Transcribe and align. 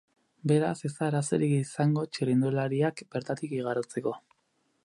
Beraz, 0.51 0.71
ez 0.89 0.89
da 0.95 1.03
arazorik 1.07 1.53
izango 1.57 2.05
txirrindulariak 2.17 3.07
bertatik 3.17 3.57
igarotzeko. 3.61 4.19